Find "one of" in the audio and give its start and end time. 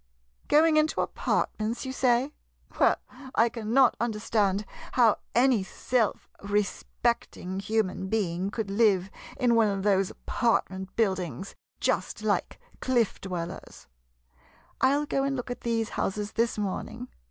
9.53-9.83